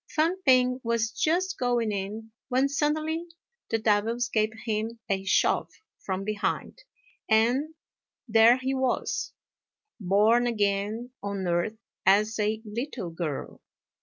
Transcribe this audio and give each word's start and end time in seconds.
Fang 0.09 0.37
p'ing 0.43 0.79
was 0.83 1.11
just 1.11 1.59
going 1.59 1.91
in, 1.91 2.31
when 2.49 2.67
suddenly 2.67 3.27
the 3.69 3.77
devils 3.77 4.29
gave 4.29 4.49
him 4.65 4.97
a 5.07 5.23
shove 5.25 5.69
from 6.03 6.23
behind, 6.23 6.79
and... 7.29 7.75
there 8.27 8.57
he 8.57 8.73
was, 8.73 9.31
born 9.99 10.47
again 10.47 11.11
on 11.21 11.47
earth 11.47 11.77
as 12.03 12.39
a 12.39 12.63
little 12.65 13.11
girl. 13.11 13.61